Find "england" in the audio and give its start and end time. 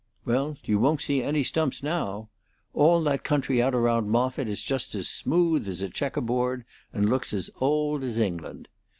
8.17-8.67